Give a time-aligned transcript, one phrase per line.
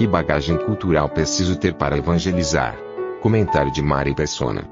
[0.00, 2.74] Que bagagem cultural preciso ter para evangelizar?
[3.20, 4.66] Comentário de Mari Persona.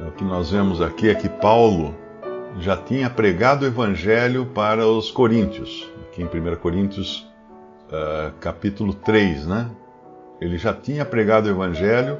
[0.00, 1.94] O que nós vemos aqui é que Paulo
[2.58, 5.86] já tinha pregado o evangelho para os coríntios.
[6.08, 7.30] Aqui em 1 Coríntios
[7.88, 9.70] uh, capítulo 3, né?
[10.40, 12.18] Ele já tinha pregado o Evangelho.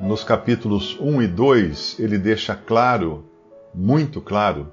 [0.00, 3.22] Nos capítulos 1 e 2, ele deixa claro,
[3.74, 4.72] muito claro,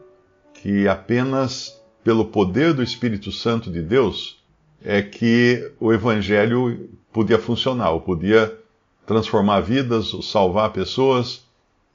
[0.53, 4.40] que apenas pelo poder do Espírito Santo de Deus
[4.83, 8.57] é que o Evangelho podia funcionar, podia
[9.05, 11.43] transformar vidas, salvar pessoas,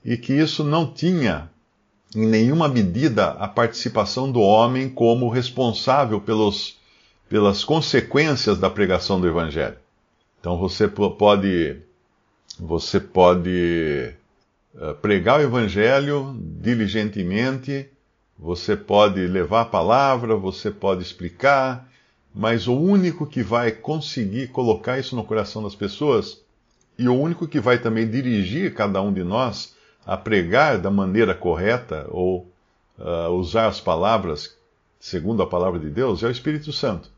[0.05, 1.51] e que isso não tinha
[2.15, 6.77] em nenhuma medida a participação do homem como responsável pelos
[7.29, 9.77] pelas consequências da pregação do Evangelho.
[10.41, 11.77] Então você pode,
[12.59, 14.13] você pode
[14.79, 17.89] eh, pregar o Evangelho diligentemente,
[18.39, 21.89] você pode levar a palavra, você pode explicar,
[22.37, 26.43] mas o único que vai conseguir colocar isso no coração das pessoas
[26.99, 31.35] e o único que vai também dirigir cada um de nós a pregar da maneira
[31.35, 32.47] correta ou
[32.99, 34.55] uh, usar as palavras
[35.01, 37.11] segundo a palavra de Deus é o Espírito Santo.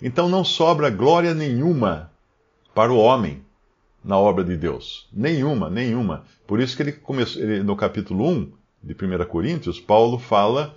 [0.00, 2.10] Então não sobra glória nenhuma
[2.74, 3.44] para o homem
[4.02, 5.06] na obra de Deus.
[5.12, 6.24] Nenhuma, nenhuma.
[6.46, 10.74] Por isso que ele começou, ele, no capítulo 1 de 1 Coríntios, Paulo fala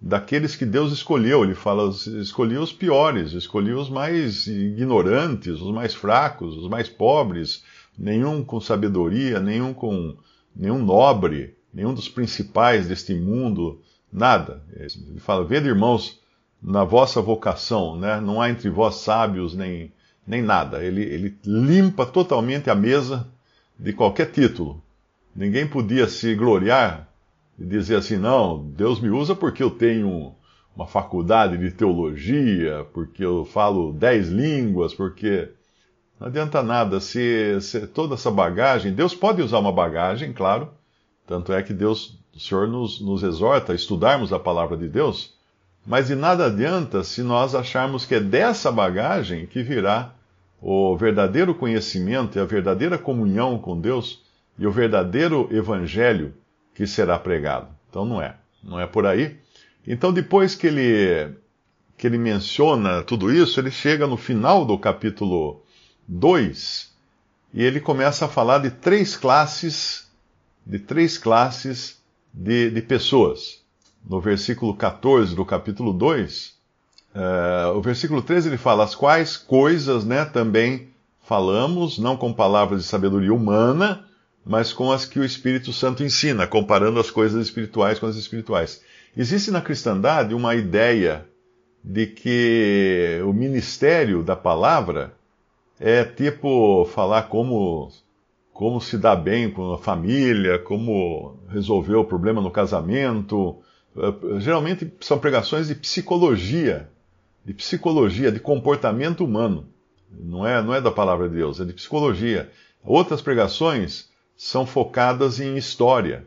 [0.00, 1.44] daqueles que Deus escolheu.
[1.44, 1.88] Ele fala,
[2.20, 7.64] escolheu os piores, escolheu os mais ignorantes, os mais fracos, os mais pobres,
[7.98, 10.16] nenhum com sabedoria, nenhum com
[10.54, 13.80] nenhum nobre, nenhum dos principais deste mundo,
[14.12, 14.62] nada.
[14.74, 16.20] Ele fala, vede irmãos,
[16.62, 18.20] na vossa vocação, né?
[18.20, 19.92] não há entre vós sábios nem,
[20.26, 20.82] nem nada.
[20.82, 23.28] Ele, ele limpa totalmente a mesa
[23.78, 24.82] de qualquer título.
[25.34, 27.08] Ninguém podia se gloriar
[27.58, 30.34] e dizer assim: não, Deus me usa porque eu tenho
[30.74, 35.50] uma faculdade de teologia, porque eu falo dez línguas, porque.
[36.18, 38.92] Não adianta nada se, se toda essa bagagem.
[38.92, 40.70] Deus pode usar uma bagagem, claro.
[41.26, 45.34] Tanto é que Deus, o Senhor nos, nos exorta a estudarmos a palavra de Deus
[45.86, 50.14] mas de nada adianta se nós acharmos que é dessa bagagem que virá
[50.60, 54.22] o verdadeiro conhecimento e a verdadeira comunhão com Deus
[54.58, 56.34] e o verdadeiro evangelho
[56.74, 57.68] que será pregado.
[57.88, 59.36] Então não é, não é por aí.
[59.86, 61.34] Então depois que ele
[61.96, 65.62] que ele menciona tudo isso, ele chega no final do capítulo
[66.08, 66.92] 2
[67.52, 70.10] e ele começa a falar de três classes
[70.66, 72.02] de três classes
[72.32, 73.64] de, de pessoas
[74.08, 79.36] no versículo 14 do capítulo 2, uh, eh, o versículo 13 ele fala: As quais
[79.36, 80.88] coisas né, também
[81.22, 84.04] falamos, não com palavras de sabedoria humana,
[84.44, 88.82] mas com as que o Espírito Santo ensina, comparando as coisas espirituais com as espirituais.
[89.16, 91.26] Existe na cristandade uma ideia
[91.82, 95.14] de que o ministério da palavra
[95.78, 97.90] é tipo falar como
[98.52, 103.56] como se dar bem com a família, como resolver o problema no casamento,
[103.96, 106.88] eh, geralmente são pregações de psicologia,
[107.44, 109.66] de psicologia, de comportamento humano.
[110.08, 112.48] Não é, não é da palavra de Deus, é de psicologia.
[112.84, 116.26] Outras pregações são focadas em história.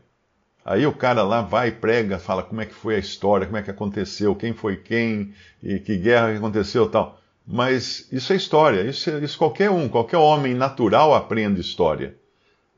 [0.63, 3.61] Aí o cara lá vai, prega, fala como é que foi a história, como é
[3.61, 7.19] que aconteceu, quem foi quem, e que guerra que aconteceu tal.
[7.47, 12.17] Mas isso é história, isso, isso qualquer um, qualquer homem natural aprende história.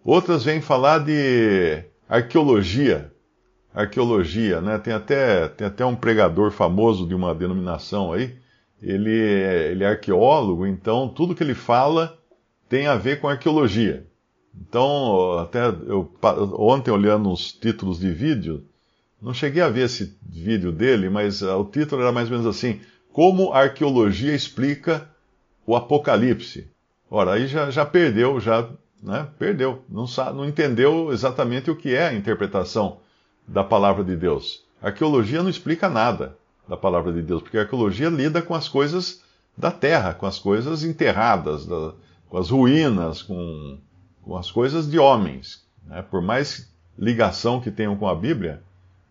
[0.05, 3.11] Outras vêm falar de arqueologia,
[3.73, 4.77] arqueologia, né?
[4.77, 8.37] Tem até, tem até um pregador famoso de uma denominação aí,
[8.81, 12.17] ele é, ele é arqueólogo, então tudo que ele fala
[12.69, 14.05] tem a ver com arqueologia.
[14.61, 16.11] Então, até eu,
[16.57, 18.63] ontem olhando os títulos de vídeo,
[19.21, 22.55] não cheguei a ver esse vídeo dele, mas uh, o título era mais ou menos
[22.55, 22.79] assim:
[23.11, 25.09] Como a arqueologia explica
[25.65, 26.67] o Apocalipse.
[27.09, 28.69] Ora, aí já, já perdeu, já
[29.01, 32.97] né, perdeu, não, sabe, não entendeu exatamente o que é a interpretação
[33.47, 34.63] da palavra de Deus.
[34.81, 38.67] A arqueologia não explica nada da palavra de Deus, porque a arqueologia lida com as
[38.67, 39.21] coisas
[39.57, 41.93] da terra, com as coisas enterradas, da,
[42.29, 43.77] com as ruínas, com,
[44.37, 45.63] as coisas de homens.
[45.85, 46.01] Né?
[46.01, 48.61] Por mais ligação que tenham com a Bíblia,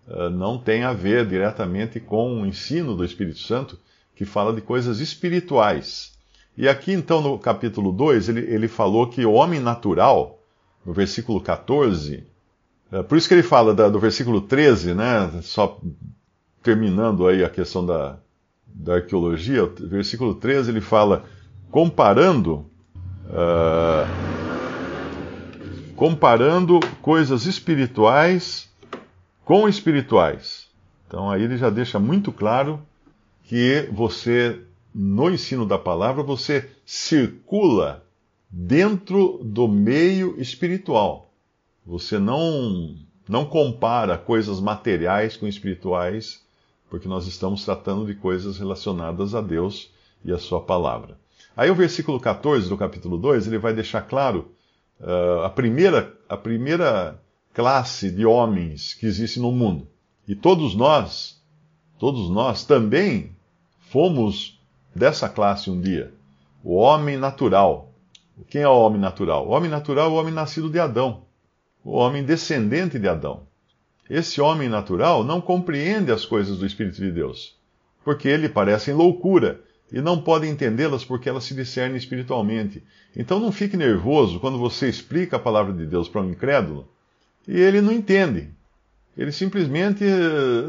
[0.06, 3.78] uh, não tem a ver diretamente com o ensino do Espírito Santo,
[4.14, 6.12] que fala de coisas espirituais.
[6.56, 10.40] E aqui, então, no capítulo 2, ele, ele falou que o homem natural,
[10.84, 12.24] no versículo 14,
[12.90, 15.80] é, por isso que ele fala da, do versículo 13, né, só
[16.62, 18.18] terminando aí a questão da,
[18.66, 21.24] da arqueologia, versículo 13 ele fala,
[21.70, 22.66] comparando,
[23.26, 24.27] uh,
[25.98, 28.72] comparando coisas espirituais
[29.44, 30.68] com espirituais.
[31.08, 32.80] Então aí ele já deixa muito claro
[33.42, 34.60] que você,
[34.94, 38.04] no ensino da palavra, você circula
[38.48, 41.32] dentro do meio espiritual.
[41.84, 42.94] Você não,
[43.28, 46.46] não compara coisas materiais com espirituais
[46.88, 49.90] porque nós estamos tratando de coisas relacionadas a Deus
[50.24, 51.18] e a Sua palavra.
[51.56, 54.52] Aí o versículo 14 do capítulo 2, ele vai deixar claro
[55.00, 57.20] uh, a, primeira, a primeira
[57.52, 59.88] classe de homens que existe no mundo.
[60.26, 61.42] E todos nós,
[61.98, 63.32] todos nós também
[63.90, 64.60] fomos
[64.94, 66.12] dessa classe um dia.
[66.62, 67.92] O homem natural.
[68.48, 69.46] Quem é o homem natural?
[69.46, 71.22] O homem natural é o homem nascido de Adão.
[71.84, 73.42] O homem descendente de Adão.
[74.08, 77.56] Esse homem natural não compreende as coisas do Espírito de Deus,
[78.04, 79.60] porque ele parecem loucura
[79.92, 82.82] e não pode entendê-las porque elas se discernem espiritualmente.
[83.16, 86.88] Então não fique nervoso quando você explica a palavra de Deus para um incrédulo
[87.46, 88.50] e ele não entende.
[89.16, 90.04] Ele simplesmente,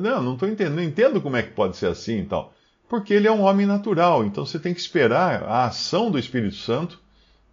[0.01, 2.53] não, não estou entendendo, não entendo como é que pode ser assim e tal.
[2.87, 6.55] Porque ele é um homem natural, então você tem que esperar a ação do Espírito
[6.55, 6.99] Santo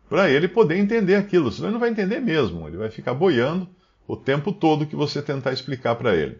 [0.08, 3.68] para ele poder entender aquilo, senão ele não vai entender mesmo, ele vai ficar boiando
[4.06, 6.38] o tempo todo que você tentar explicar para ele.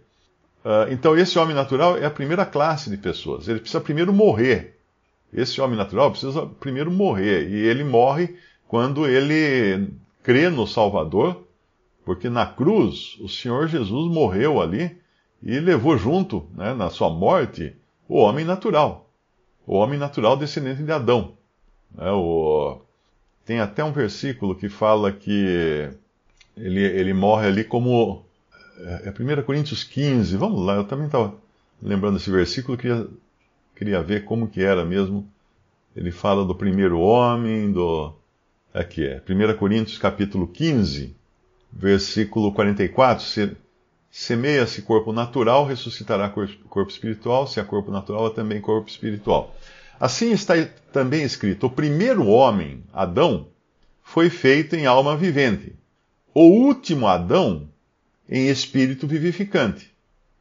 [0.64, 3.48] Uh, então, esse homem natural é a primeira classe de pessoas.
[3.48, 4.75] Ele precisa primeiro morrer.
[5.32, 7.48] Esse homem natural precisa primeiro morrer.
[7.48, 8.36] E ele morre
[8.68, 9.88] quando ele
[10.22, 11.46] crê no Salvador,
[12.04, 14.96] porque na cruz o Senhor Jesus morreu ali
[15.42, 17.74] e levou junto, né, na sua morte,
[18.08, 19.10] o homem natural.
[19.66, 21.34] O homem natural descendente de Adão.
[21.98, 22.80] É, o...
[23.44, 25.90] Tem até um versículo que fala que
[26.56, 28.24] ele, ele morre ali como.
[29.04, 31.34] É 1 é Coríntios 15, vamos lá, eu também estava
[31.80, 33.06] lembrando esse versículo, queria,
[33.76, 35.30] queria ver como que era mesmo.
[35.94, 38.12] Ele fala do primeiro homem, do.
[38.74, 41.14] Aqui é, 1 Coríntios capítulo 15,
[41.72, 43.24] versículo 44.
[43.24, 43.56] Se,
[44.18, 49.54] Semeia-se corpo natural, ressuscitará corpo espiritual, se há corpo natural, há também corpo espiritual.
[50.00, 50.54] Assim está
[50.90, 53.48] também escrito: o primeiro homem, Adão,
[54.02, 55.74] foi feito em alma vivente
[56.32, 57.68] o último Adão
[58.28, 59.94] em espírito vivificante.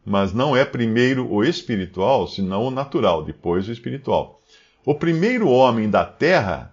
[0.06, 4.40] Mas não é primeiro o espiritual, senão o natural, depois o espiritual.
[4.86, 6.72] O primeiro homem da terra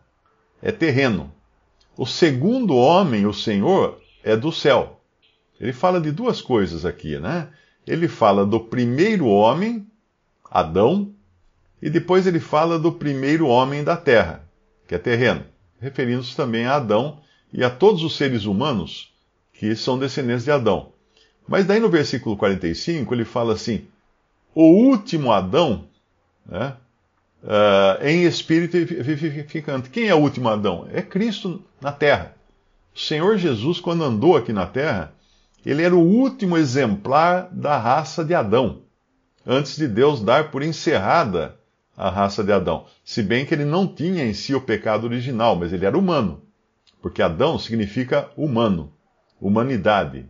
[0.61, 1.33] é terreno.
[1.97, 5.01] O segundo homem, o Senhor, é do céu.
[5.59, 7.49] Ele fala de duas coisas aqui, né?
[7.87, 9.87] Ele fala do primeiro homem,
[10.51, 11.15] Adão,
[11.81, 14.49] e depois ele fala do primeiro homem da terra,
[14.87, 15.45] que é terreno,
[15.81, 17.21] referindo-se também a Adão
[17.53, 19.13] e a todos os seres humanos
[19.53, 20.93] que são descendentes de Adão.
[21.47, 23.87] Mas daí no versículo 45 ele fala assim:
[24.55, 25.85] o último Adão,
[26.47, 26.75] né,
[27.43, 29.91] uh, em espírito vivificante.
[29.91, 30.87] Quem é o último Adão?
[30.93, 32.35] É Cristo na terra.
[32.95, 35.13] O Senhor Jesus, quando andou aqui na terra,
[35.65, 38.83] ele era o último exemplar da raça de Adão,
[39.47, 41.57] antes de Deus dar por encerrada
[41.97, 42.87] a raça de Adão.
[43.05, 46.43] Se bem que ele não tinha em si o pecado original, mas ele era humano,
[47.01, 48.93] porque Adão significa humano
[49.41, 50.25] humanidade.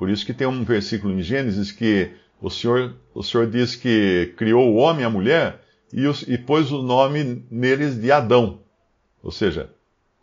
[0.00, 4.32] Por isso que tem um versículo em Gênesis que o Senhor, o Senhor diz que
[4.34, 5.60] criou o homem e a mulher
[5.92, 8.60] e, os, e pôs o nome neles de Adão.
[9.22, 9.68] Ou seja,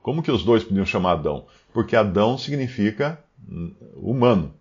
[0.01, 1.45] como que os dois podiam chamar Adão?
[1.71, 3.23] Porque Adão significa
[3.93, 4.51] humano.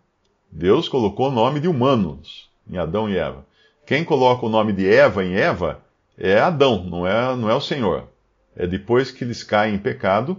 [0.53, 3.47] Deus colocou o nome de humanos em Adão e Eva.
[3.87, 5.81] Quem coloca o nome de Eva em Eva
[6.19, 8.07] é Adão, não é, não é o Senhor.
[8.55, 10.39] É depois que eles caem em pecado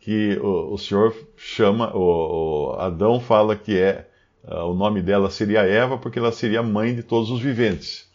[0.00, 4.08] que o, o Senhor chama, o, o, Adão fala que é
[4.46, 8.08] o nome dela seria Eva porque ela seria mãe de todos os viventes.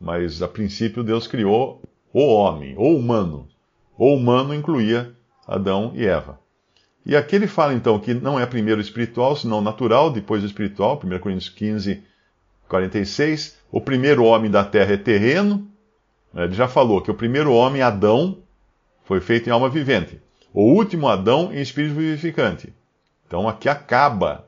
[0.00, 3.48] Mas a princípio Deus criou o homem, o humano.
[3.96, 5.12] O humano incluía
[5.46, 6.38] Adão e Eva.
[7.06, 11.18] E aqui ele fala então que não é primeiro espiritual, senão natural, depois espiritual, 1
[11.18, 12.02] Coríntios 15,
[12.68, 13.58] 46.
[13.70, 15.68] O primeiro homem da terra é terreno.
[16.34, 18.38] Ele já falou que o primeiro homem, Adão,
[19.04, 20.20] foi feito em alma vivente
[20.54, 22.72] o último Adão em espírito vivificante.
[23.26, 24.46] Então aqui acaba,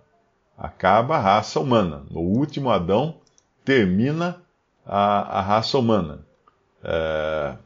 [0.56, 2.04] acaba a raça humana.
[2.10, 3.16] No último Adão
[3.64, 4.40] termina
[4.84, 6.24] a, a raça humana.
[6.82, 7.56] É,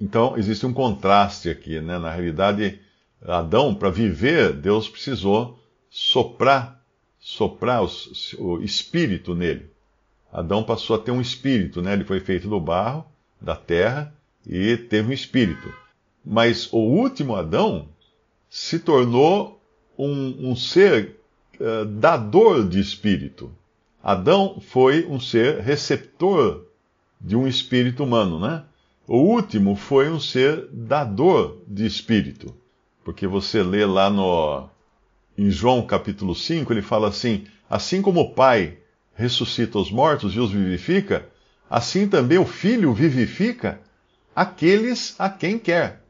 [0.00, 1.98] então existe um contraste aqui, né?
[1.98, 2.80] Na realidade,
[3.22, 5.58] Adão, para viver, Deus precisou
[5.88, 6.82] soprar,
[7.18, 7.88] soprar o,
[8.38, 9.70] o espírito nele.
[10.32, 11.94] Adão passou a ter um espírito, né?
[11.94, 13.04] Ele foi feito do barro,
[13.40, 14.12] da terra,
[14.46, 15.72] e teve um espírito.
[16.24, 17.88] Mas o último Adão
[18.50, 19.60] se tornou
[19.96, 21.17] um, um ser
[21.60, 23.52] uh, dador de espírito.
[24.02, 26.64] Adão foi um ser receptor
[27.20, 28.64] de um espírito humano, né?
[29.06, 32.54] O último foi um ser dador de espírito.
[33.04, 34.68] Porque você lê lá no
[35.36, 38.78] em João capítulo 5, ele fala assim: assim como o Pai
[39.14, 41.26] ressuscita os mortos e os vivifica,
[41.70, 43.80] assim também o Filho vivifica
[44.34, 46.02] aqueles a quem quer.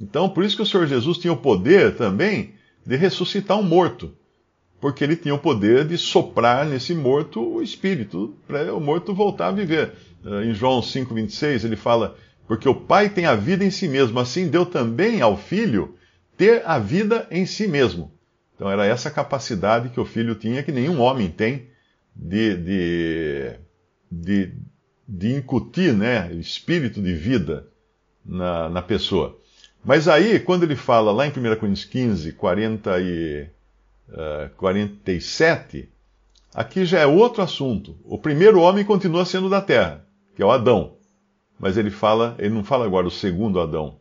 [0.00, 4.14] Então, por isso que o Senhor Jesus tinha o poder também de ressuscitar um morto.
[4.80, 9.48] Porque ele tinha o poder de soprar nesse morto o espírito, para o morto voltar
[9.48, 9.92] a viver.
[10.24, 12.16] Eh, em João 5,26 ele fala:
[12.46, 15.96] porque o Pai tem a vida em si mesmo, assim deu também ao Filho
[16.36, 18.12] ter a vida em si mesmo.
[18.54, 21.68] Então era essa capacidade que o Filho tinha, que nenhum homem tem,
[22.14, 23.52] de, de,
[24.10, 24.52] de,
[25.06, 27.68] de incutir né, espírito de vida
[28.24, 29.38] na, na pessoa.
[29.84, 33.48] Mas aí, quando ele fala lá em 1 Coríntios 15, 40 e,
[34.08, 35.88] uh, 47,
[36.54, 37.96] aqui já é outro assunto.
[38.04, 40.94] O primeiro homem continua sendo da terra, que é o Adão.
[41.58, 43.98] Mas ele fala, ele não fala agora o segundo Adão.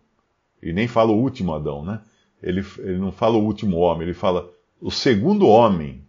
[0.62, 2.02] E nem fala o último Adão, né?
[2.42, 4.50] Ele, ele não fala o último homem, ele fala
[4.82, 6.04] o segundo homem.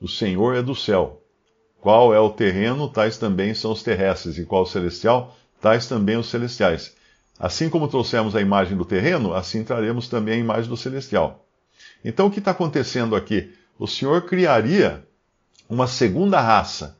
[0.00, 1.22] O Senhor é do céu.
[1.80, 6.16] Qual é o terreno, tais também são os terrestres, e qual o celestial, tais também
[6.16, 6.96] os celestiais.
[7.38, 11.45] Assim como trouxemos a imagem do terreno, assim traremos também a imagem do celestial.
[12.04, 13.54] Então o que está acontecendo aqui?
[13.78, 15.06] O Senhor criaria
[15.68, 16.98] uma segunda raça.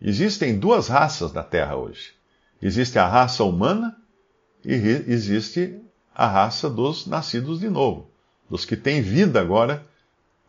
[0.00, 2.12] Existem duas raças na Terra hoje.
[2.60, 3.96] Existe a raça humana
[4.64, 5.78] e existe
[6.14, 8.10] a raça dos nascidos de novo,
[8.48, 9.84] dos que têm vida agora,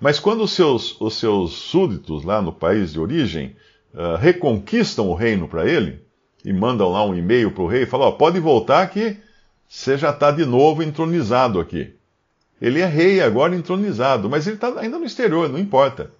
[0.00, 3.54] Mas quando os seus, os seus súditos lá no país de origem
[3.94, 6.02] uh, reconquistam o reino para ele,
[6.44, 9.16] e mandam lá um e-mail para o rei falam: oh, pode voltar que
[9.68, 11.94] você já está de novo entronizado aqui.
[12.62, 16.12] Ele é rei agora entronizado, mas ele está ainda no exterior, não importa.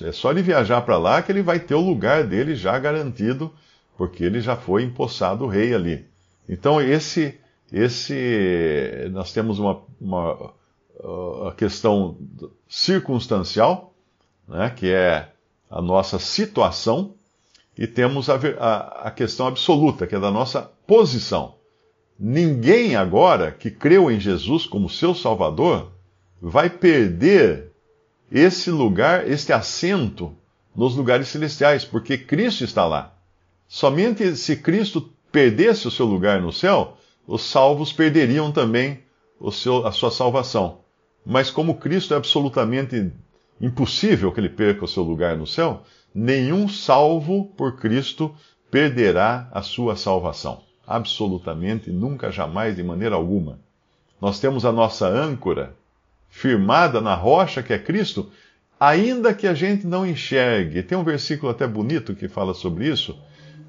[0.00, 3.52] É só ele viajar para lá que ele vai ter o lugar dele já garantido,
[3.94, 6.06] porque ele já foi empossado rei ali.
[6.48, 7.38] Então esse
[7.70, 10.54] esse nós temos uma, uma
[11.48, 12.16] a questão
[12.66, 13.92] circunstancial,
[14.48, 15.28] né, que é
[15.70, 17.12] a nossa situação,
[17.76, 21.56] e temos a, a, a questão absoluta, que é da nossa posição.
[22.18, 25.92] Ninguém agora que creu em Jesus como seu Salvador
[26.40, 27.72] vai perder
[28.30, 30.34] esse lugar, este assento
[30.74, 33.14] nos lugares celestiais, porque Cristo está lá.
[33.66, 39.00] Somente se Cristo perdesse o seu lugar no céu, os salvos perderiam também
[39.50, 40.80] seu, a sua salvação.
[41.24, 43.10] Mas como Cristo é absolutamente
[43.60, 45.82] impossível que ele perca o seu lugar no céu,
[46.14, 48.34] nenhum salvo por Cristo
[48.70, 50.62] perderá a sua salvação.
[50.86, 53.58] Absolutamente, nunca, jamais, de maneira alguma.
[54.20, 55.74] Nós temos a nossa âncora
[56.28, 58.30] firmada na rocha que é Cristo,
[58.78, 60.82] ainda que a gente não enxergue.
[60.82, 63.18] Tem um versículo até bonito que fala sobre isso,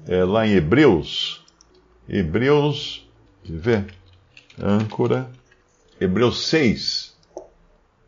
[0.06, 1.44] é, lá em Hebreus.
[2.08, 3.08] Hebreus,
[3.44, 3.86] deixa ver,
[4.60, 5.30] âncora,
[6.00, 7.16] Hebreus 6.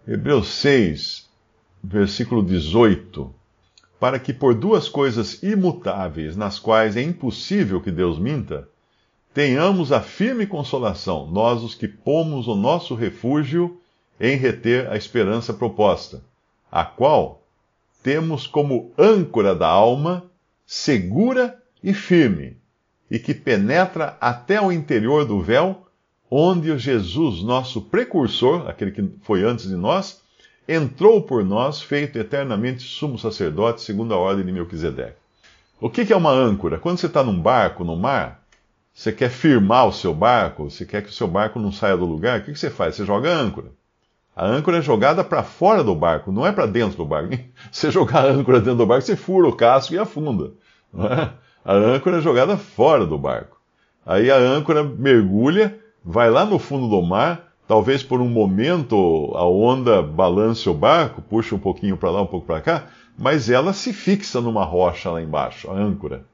[0.06, 1.28] Hebreus 6,
[1.82, 3.34] versículo 18.
[3.98, 8.68] Para que por duas coisas imutáveis, nas quais é impossível que Deus minta,
[9.38, 13.80] tenhamos a firme consolação, nós os que pomos o nosso refúgio
[14.18, 16.24] em reter a esperança proposta,
[16.72, 17.40] a qual
[18.02, 20.24] temos como âncora da alma,
[20.66, 22.56] segura e firme,
[23.08, 25.86] e que penetra até o interior do véu,
[26.28, 30.20] onde o Jesus, nosso precursor, aquele que foi antes de nós,
[30.68, 35.14] entrou por nós, feito eternamente sumo sacerdote, segundo a ordem de Melquisedeque.
[35.80, 36.76] O que é uma âncora?
[36.76, 38.37] Quando você está num barco, no mar,
[38.98, 42.04] você quer firmar o seu barco, você quer que o seu barco não saia do
[42.04, 42.96] lugar, o que você faz?
[42.96, 43.68] Você joga âncora.
[44.34, 47.32] A âncora é jogada para fora do barco, não é para dentro do barco.
[47.70, 50.50] Você jogar a âncora dentro do barco, você fura o casco e afunda.
[50.96, 51.28] É?
[51.64, 53.60] A âncora é jogada fora do barco.
[54.04, 59.46] Aí a âncora mergulha, vai lá no fundo do mar, talvez por um momento a
[59.46, 62.86] onda balance o barco, puxa um pouquinho para lá, um pouco para cá,
[63.16, 66.24] mas ela se fixa numa rocha lá embaixo, a âncora.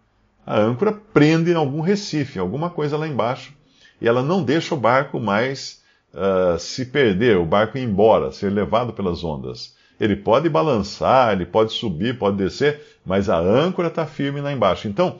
[0.47, 3.53] A âncora prende em algum recife, alguma coisa lá embaixo,
[4.01, 5.83] e ela não deixa o barco mais
[6.13, 9.75] uh, se perder, o barco ir embora, ser levado pelas ondas.
[9.99, 14.89] Ele pode balançar, ele pode subir, pode descer, mas a âncora está firme lá embaixo.
[14.89, 15.19] Então,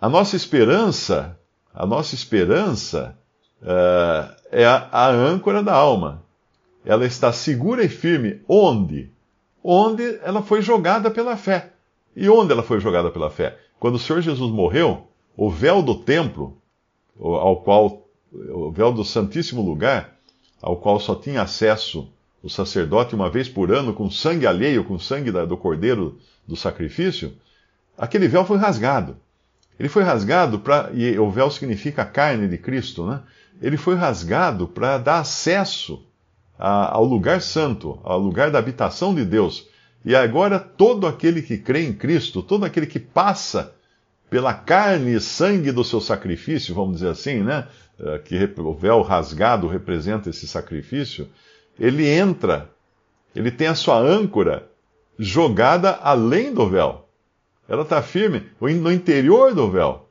[0.00, 1.38] a nossa esperança,
[1.74, 3.18] a nossa esperança
[3.60, 6.22] uh, é a, a âncora da alma.
[6.84, 9.10] Ela está segura e firme onde?
[9.62, 11.72] Onde ela foi jogada pela fé.
[12.16, 13.58] E onde ela foi jogada pela fé?
[13.78, 15.06] Quando o Senhor Jesus morreu,
[15.36, 16.56] o véu do templo,
[17.20, 20.16] ao qual o véu do Santíssimo Lugar,
[20.62, 22.10] ao qual só tinha acesso
[22.42, 27.34] o sacerdote uma vez por ano com sangue alheio, com sangue do cordeiro do sacrifício,
[27.98, 29.16] aquele véu foi rasgado.
[29.78, 30.90] Ele foi rasgado para.
[30.94, 33.20] E o véu significa a carne de Cristo, né?
[33.60, 36.02] Ele foi rasgado para dar acesso
[36.58, 39.68] a, ao lugar santo, ao lugar da habitação de Deus.
[40.06, 43.74] E agora todo aquele que crê em Cristo, todo aquele que passa
[44.30, 47.66] pela carne e sangue do seu sacrifício, vamos dizer assim, né?
[47.98, 51.28] Eh, que o véu rasgado representa esse sacrifício,
[51.78, 52.70] ele entra,
[53.34, 54.70] ele tem a sua âncora
[55.18, 57.08] jogada além do véu.
[57.68, 60.08] Ela está firme no interior do véu.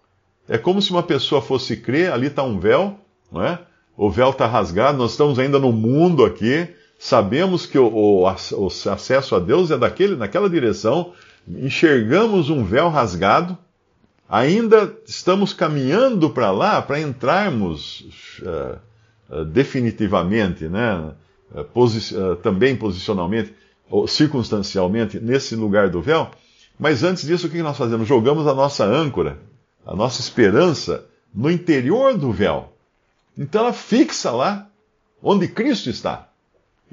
[0.47, 2.99] É como se uma pessoa fosse crer, ali está um véu,
[3.31, 3.59] não é?
[3.95, 8.67] o véu está rasgado, nós estamos ainda no mundo aqui, sabemos que o, o, o
[8.89, 11.13] acesso a Deus é daquele, naquela direção,
[11.47, 13.57] enxergamos um véu rasgado,
[14.27, 18.79] ainda estamos caminhando para lá para entrarmos uh,
[19.29, 21.11] uh, definitivamente, né,
[21.53, 23.53] uh, também posicionalmente
[23.89, 26.31] ou circunstancialmente nesse lugar do véu.
[26.79, 28.07] Mas antes disso, o que nós fazemos?
[28.07, 29.37] Jogamos a nossa âncora,
[29.85, 32.73] a nossa esperança no interior do véu.
[33.37, 34.67] Então ela fixa lá
[35.21, 36.29] onde Cristo está.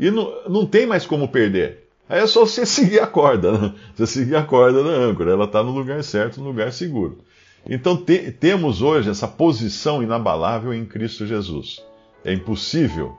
[0.03, 1.87] E não, não tem mais como perder.
[2.09, 3.73] Aí é só você seguir a corda, né?
[3.95, 7.19] você seguir a corda da âncora, ela está no lugar certo, no lugar seguro.
[7.65, 11.81] Então te, temos hoje essa posição inabalável em Cristo Jesus.
[12.25, 13.15] É impossível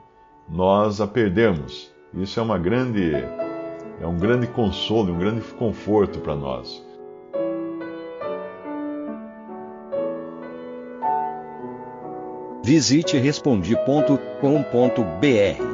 [0.46, 1.90] nós a perdermos.
[2.12, 6.84] Isso é uma grande, é um grande consolo, um grande conforto para nós.
[12.62, 15.73] Visite respondi.com.br